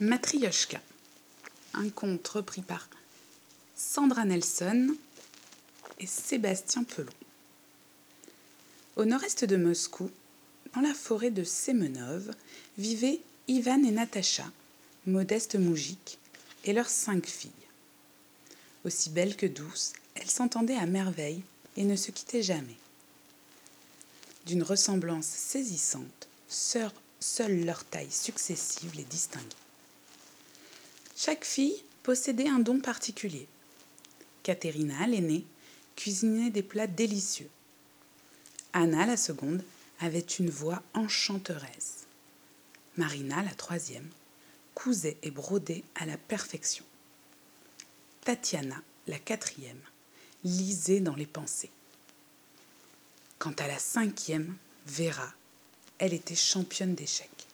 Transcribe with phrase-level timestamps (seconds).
[0.00, 0.80] Matryoshka,
[1.74, 2.88] un conte repris par
[3.76, 4.96] Sandra Nelson
[6.00, 7.12] et Sébastien Pelon.
[8.96, 10.10] Au nord-est de Moscou,
[10.74, 12.34] dans la forêt de Semenov,
[12.76, 14.50] vivaient Ivan et Natacha,
[15.06, 16.18] modestes moujiks,
[16.64, 17.52] et leurs cinq filles.
[18.84, 21.44] Aussi belles que douces, elles s'entendaient à merveille
[21.76, 22.76] et ne se quittaient jamais.
[24.46, 29.63] D'une ressemblance saisissante, sœurs, seule leur taille successive les distinguait.
[31.16, 33.46] Chaque fille possédait un don particulier.
[34.42, 35.46] Caterina, l'aînée,
[35.96, 37.50] cuisinait des plats délicieux.
[38.72, 39.62] Anna, la seconde,
[40.00, 42.06] avait une voix enchanteresse.
[42.96, 44.08] Marina, la troisième,
[44.74, 46.84] cousait et brodait à la perfection.
[48.22, 49.80] Tatiana, la quatrième,
[50.42, 51.70] lisait dans les pensées.
[53.38, 55.32] Quant à la cinquième, Vera,
[55.98, 57.46] elle était championne d'échecs.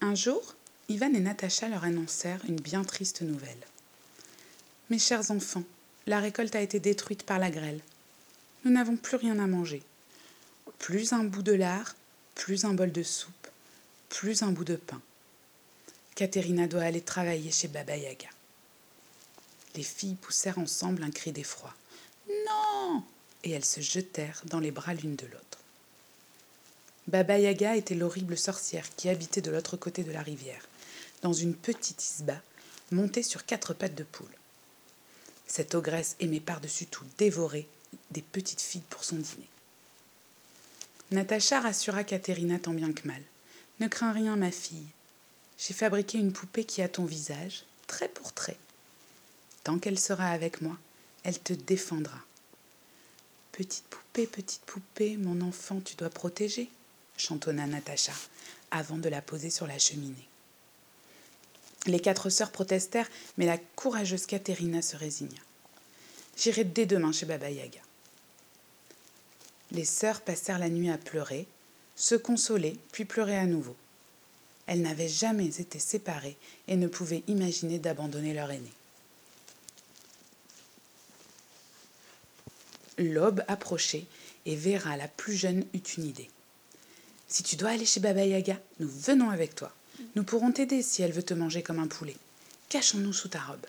[0.00, 0.54] Un jour,
[0.90, 3.60] Ivan et Natacha leur annoncèrent une bien triste nouvelle.
[4.88, 5.64] Mes chers enfants,
[6.06, 7.82] la récolte a été détruite par la grêle.
[8.64, 9.82] Nous n'avons plus rien à manger.
[10.78, 11.94] Plus un bout de lard,
[12.34, 13.48] plus un bol de soupe,
[14.08, 15.02] plus un bout de pain.
[16.14, 18.28] Katerina doit aller travailler chez Baba Yaga.
[19.74, 21.74] Les filles poussèrent ensemble un cri d'effroi.
[22.28, 23.04] Non
[23.44, 25.58] Et elles se jetèrent dans les bras l'une de l'autre.
[27.08, 30.62] Baba Yaga était l'horrible sorcière qui habitait de l'autre côté de la rivière,
[31.22, 32.40] dans une petite isba
[32.90, 34.26] montée sur quatre pattes de poule.
[35.46, 37.66] Cette ogresse aimait par-dessus tout dévorer
[38.10, 39.48] des petites filles pour son dîner.
[41.10, 43.22] Natacha rassura Katerina tant bien que mal.
[43.80, 44.86] Ne crains rien, ma fille.
[45.58, 48.58] J'ai fabriqué une poupée qui a ton visage, trait pour trait.
[49.64, 50.76] Tant qu'elle sera avec moi,
[51.24, 52.18] elle te défendra.
[53.52, 56.70] Petite poupée, petite poupée, mon enfant, tu dois protéger,
[57.16, 58.12] chantonna Natacha,
[58.70, 60.28] avant de la poser sur la cheminée.
[61.88, 63.08] Les quatre sœurs protestèrent,
[63.38, 65.40] mais la courageuse Katerina se résigna.
[66.36, 67.80] J'irai dès demain chez Baba Yaga.
[69.70, 71.46] Les sœurs passèrent la nuit à pleurer,
[71.96, 73.74] se consoler, puis pleurer à nouveau.
[74.66, 76.36] Elles n'avaient jamais été séparées
[76.68, 78.70] et ne pouvaient imaginer d'abandonner leur aîné.
[82.98, 84.04] L'aube approchait
[84.44, 86.28] et Vera, la plus jeune, eut une idée.
[87.28, 89.72] Si tu dois aller chez Baba Yaga, nous venons avec toi.
[90.14, 92.16] Nous pourrons t'aider si elle veut te manger comme un poulet.
[92.68, 93.66] Cachons-nous sous ta robe.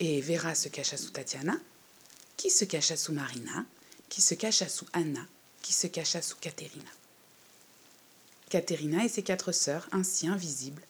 [0.00, 1.56] Et Vera se cacha sous Tatiana,
[2.36, 3.64] qui se cacha sous Marina,
[4.08, 5.26] qui se cacha sous Anna,
[5.62, 6.90] qui se cacha sous Katerina.
[8.50, 10.82] Katerina et ses quatre sœurs, ainsi invisibles,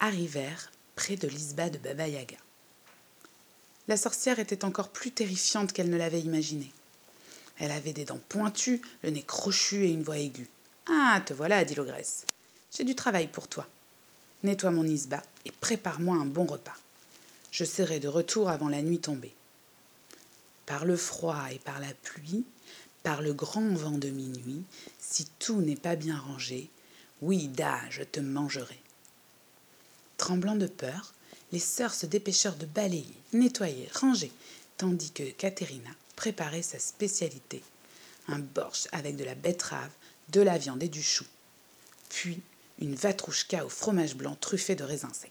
[0.00, 2.36] arrivèrent près de l'isba de Baba Yaga.
[3.88, 6.72] La sorcière était encore plus terrifiante qu'elle ne l'avait imaginé.
[7.58, 10.48] Elle avait des dents pointues, le nez crochu et une voix aiguë.
[10.86, 12.24] Ah, te voilà, dit l'ogresse.
[12.76, 13.68] J'ai du travail pour toi.
[14.42, 16.74] Nettoie mon isba et prépare-moi un bon repas.
[17.52, 19.32] Je serai de retour avant la nuit tombée.
[20.66, 22.44] Par le froid et par la pluie,
[23.04, 24.64] par le grand vent de minuit,
[24.98, 26.68] si tout n'est pas bien rangé,
[27.22, 28.80] oui, da, je te mangerai.
[30.16, 31.14] Tremblant de peur,
[31.52, 34.32] les sœurs se dépêchèrent de balayer, nettoyer, ranger,
[34.78, 37.62] tandis que Katerina préparait sa spécialité,
[38.26, 39.90] un borsch avec de la betterave,
[40.30, 41.24] de la viande et du chou,
[42.08, 42.42] puis
[42.80, 45.30] une vatrouchka au fromage blanc truffé de raisins secs.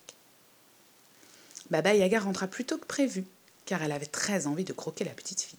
[1.70, 3.26] Baba Yaga rentra plus tôt que prévu,
[3.66, 5.58] car elle avait très envie de croquer la petite fille.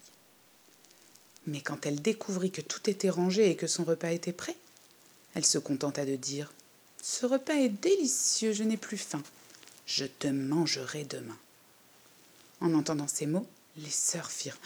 [1.46, 4.56] Mais quand elle découvrit que tout était rangé et que son repas était prêt,
[5.34, 6.52] elle se contenta de dire
[7.02, 9.22] Ce repas est délicieux, je n'ai plus faim.
[9.86, 11.36] Je te mangerai demain.
[12.60, 13.46] En entendant ces mots,
[13.76, 14.58] les sœurs firent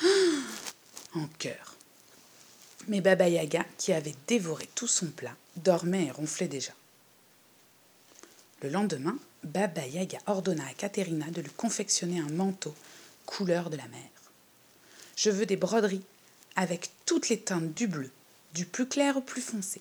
[1.14, 1.74] en chœur.
[2.86, 6.72] Mais Baba Yaga, qui avait dévoré tout son plat, dormait et ronflait déjà.
[8.60, 12.74] Le lendemain, Baba Yaga ordonna à Katerina de lui confectionner un manteau
[13.24, 14.08] couleur de la mer.
[15.16, 16.02] Je veux des broderies
[16.56, 18.10] avec toutes les teintes du bleu,
[18.54, 19.80] du plus clair au plus foncé.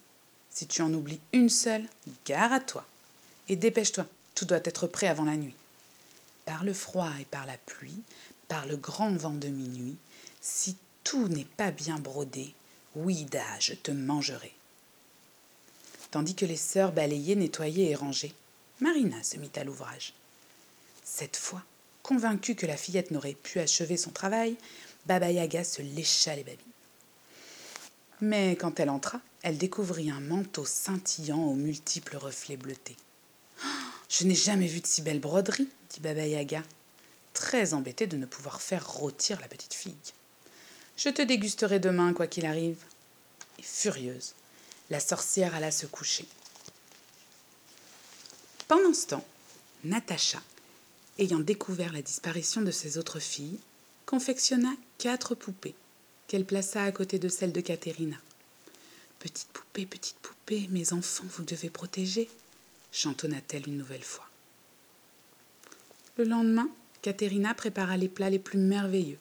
[0.52, 1.86] Si tu en oublies une seule,
[2.26, 2.86] gare à toi.
[3.50, 4.06] Et dépêche-toi,
[4.36, 5.56] tout doit être prêt avant la nuit.
[6.46, 8.02] Par le froid et par la pluie,
[8.48, 9.98] par le grand vent de minuit,
[10.42, 12.54] si tout n'est pas bien brodé,
[12.96, 14.54] oui, da, je te mangerai.
[16.12, 18.34] Tandis que les sœurs balayaient, nettoyaient et rangeaient,
[18.80, 20.14] Marina se mit à l'ouvrage.
[21.04, 21.64] Cette fois,
[22.04, 24.56] convaincue que la fillette n'aurait pu achever son travail,
[25.08, 26.60] Baba Yaga se lécha les babines.
[28.22, 32.98] Mais quand elle entra, elle découvrit un manteau scintillant aux multiples reflets bleutés.
[33.64, 33.68] Oh,
[34.10, 36.64] je n'ai jamais vu de si belle broderie, dit Baba Yaga,
[37.34, 39.96] très embêtée de ne pouvoir faire rôtir la petite fille.
[40.98, 42.84] Je te dégusterai demain, quoi qu'il arrive.
[43.60, 44.34] Et furieuse,
[44.90, 46.28] la sorcière alla se coucher.
[48.68, 49.26] Pendant ce temps,
[49.86, 50.42] Natacha,
[51.20, 53.60] ayant découvert la disparition de ses autres filles,
[54.06, 55.76] confectionna quatre poupées
[56.28, 58.18] qu'elle plaça à côté de celles de Caterina.
[59.20, 62.30] Petite poupée, petite poupée, mes enfants, vous devez protéger,
[62.92, 64.28] chantonna-t-elle une nouvelle fois.
[66.18, 66.70] Le lendemain,
[67.02, 69.20] Caterina prépara les plats les plus merveilleux,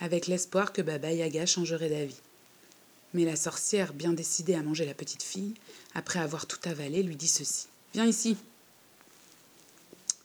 [0.00, 2.20] avec l'espoir que Baba Yaga changerait d'avis.
[3.14, 5.54] Mais la sorcière, bien décidée à manger la petite fille,
[5.94, 7.68] après avoir tout avalé, lui dit ceci.
[7.94, 8.36] Viens ici.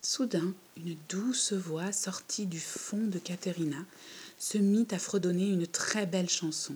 [0.05, 3.85] Soudain, une douce voix sortie du fond de Caterina
[4.37, 6.75] se mit à fredonner une très belle chanson.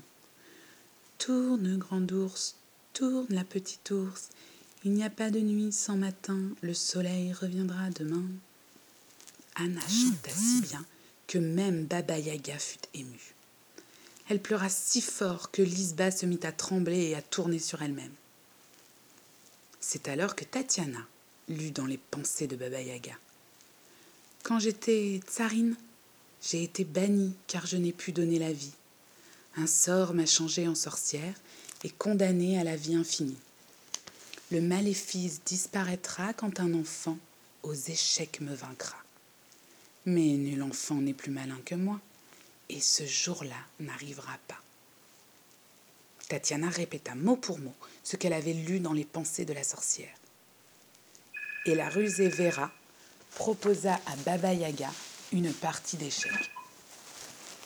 [1.18, 2.56] Tourne, grand ours,
[2.94, 4.30] tourne la petite ours,
[4.86, 8.24] il n'y a pas de nuit sans matin, le soleil reviendra demain.
[9.56, 10.86] Anna chanta si bien
[11.28, 13.36] que même Baba Yaga fut émue.
[14.30, 18.16] Elle pleura si fort que Lisba se mit à trembler et à tourner sur elle-même.
[19.82, 21.06] C'est alors que Tatiana
[21.48, 23.14] lut dans les pensées de Baba Yaga.
[24.44, 25.76] Quand j'étais tsarine,
[26.42, 28.74] j'ai été bannie car je n'ai pu donner la vie.
[29.56, 31.34] Un sort m'a changée en sorcière
[31.84, 33.38] et condamnée à la vie infinie.
[34.52, 37.18] Le maléfice disparaîtra quand un enfant
[37.64, 38.98] aux échecs me vaincra.
[40.06, 42.00] Mais nul enfant n'est plus malin que moi,
[42.70, 44.62] et ce jour-là n'arrivera pas.
[46.30, 47.74] Tatiana répéta mot pour mot
[48.04, 50.17] ce qu'elle avait lu dans les pensées de la sorcière.
[51.68, 52.72] Et la rusée Vera
[53.36, 54.90] proposa à Baba Yaga
[55.34, 56.50] une partie d'échecs.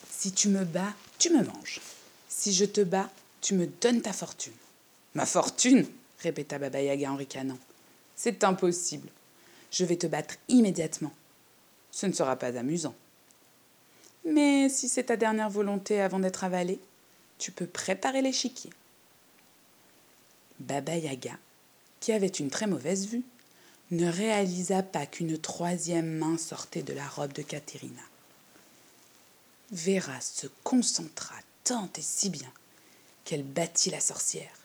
[0.10, 1.80] Si tu me bats, tu me manges.
[2.28, 3.12] Si je te bats,
[3.42, 4.56] tu me donnes ta fortune.
[5.14, 5.86] Ma fortune
[6.18, 7.60] répéta Baba Yaga en ricanant.
[8.16, 9.08] C'est impossible.
[9.70, 11.14] Je vais te battre immédiatement.
[11.92, 12.96] Ce ne sera pas amusant.
[14.26, 16.80] Mais si c'est ta dernière volonté avant d'être avalée,
[17.38, 18.72] tu peux préparer l'échiquier.
[20.60, 21.38] Baba Yaga,
[22.00, 23.24] qui avait une très mauvaise vue,
[23.92, 28.02] ne réalisa pas qu'une troisième main sortait de la robe de Caterina.
[29.72, 32.52] Vera se concentra tant et si bien
[33.26, 34.58] qu'elle battit la sorcière.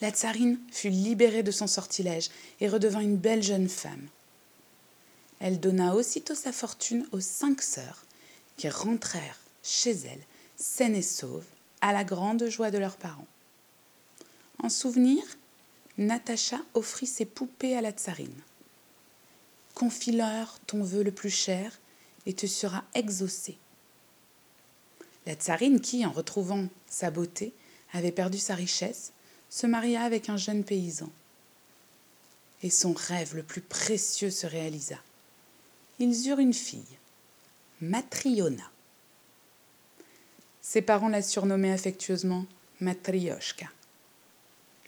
[0.00, 2.30] La tsarine fut libérée de son sortilège
[2.60, 4.08] et redevint une belle jeune femme.
[5.40, 8.04] Elle donna aussitôt sa fortune aux cinq sœurs,
[8.56, 10.24] qui rentrèrent chez elles,
[10.56, 11.46] saines et sauves,
[11.80, 13.26] à la grande joie de leurs parents.
[14.62, 15.22] En souvenir,
[15.98, 18.40] Natacha offrit ses poupées à la tsarine.
[19.74, 21.78] Confie-leur ton vœu le plus cher
[22.26, 23.58] et te sera exaucé.
[25.26, 27.52] La tsarine, qui, en retrouvant sa beauté,
[27.92, 29.12] avait perdu sa richesse,
[29.50, 31.10] se maria avec un jeune paysan.
[32.62, 34.98] Et son rêve le plus précieux se réalisa
[36.02, 36.98] ils eurent une fille,
[37.80, 38.70] Matriona.
[40.60, 42.44] Ses parents la surnommaient affectueusement
[42.80, 43.66] Matrioshka.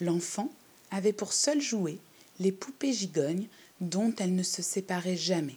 [0.01, 0.51] L'enfant
[0.94, 1.99] avait pour seul jouet
[2.38, 3.49] les poupées gigognes
[3.81, 5.56] dont elle ne se séparait jamais.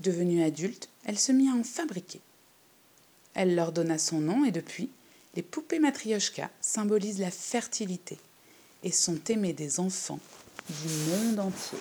[0.00, 2.20] Devenue adulte, elle se mit à en fabriquer.
[3.34, 4.90] Elle leur donna son nom et depuis,
[5.34, 8.18] les poupées Matrioshka symbolisent la fertilité
[8.84, 10.20] et sont aimées des enfants
[10.68, 11.78] du monde entier.